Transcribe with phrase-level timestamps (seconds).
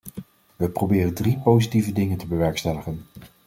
[0.55, 3.05] We proberen drie positieve dingen te bewerkstelligen.